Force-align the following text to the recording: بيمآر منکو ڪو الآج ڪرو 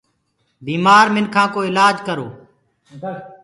بيمآر 0.65 1.07
منکو 1.15 1.45
ڪو 1.53 1.59
الآج 1.69 1.95
ڪرو 2.07 2.27